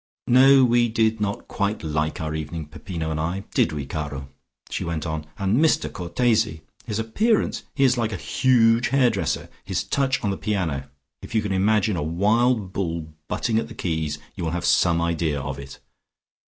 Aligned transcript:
"No, 0.25 0.65
we 0.65 0.89
did 0.89 1.21
not 1.21 1.47
quite 1.47 1.83
like 1.83 2.19
our 2.19 2.33
evening, 2.33 2.65
Peppino 2.65 3.11
and 3.11 3.19
I, 3.19 3.43
did 3.53 3.71
we, 3.71 3.85
caro?" 3.85 4.29
she 4.67 4.83
went 4.83 5.05
on. 5.05 5.27
"And 5.37 5.57
Mr 5.57 5.93
Cortese! 5.93 6.63
His 6.87 6.97
appearance! 6.97 7.65
He 7.75 7.83
is 7.83 7.99
like 7.99 8.11
a 8.11 8.15
huge 8.17 8.87
hairdresser. 8.87 9.47
His 9.63 9.83
touch 9.83 10.23
on 10.23 10.31
the 10.31 10.37
piano. 10.37 10.89
If 11.21 11.35
you 11.35 11.43
can 11.43 11.51
imagine 11.51 11.97
a 11.97 12.01
wild 12.01 12.73
bull 12.73 13.13
butting 13.27 13.59
at 13.59 13.67
the 13.67 13.75
keys, 13.75 14.17
you 14.33 14.43
will 14.43 14.53
have 14.57 14.65
some 14.65 14.99
idea 14.99 15.39
of 15.39 15.59
it. 15.59 15.77